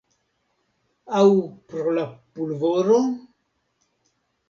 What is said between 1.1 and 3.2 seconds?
Aŭ pro la pulvoro?